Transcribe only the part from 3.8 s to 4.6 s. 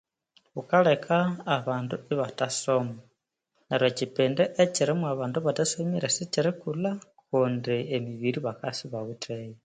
ekyipindi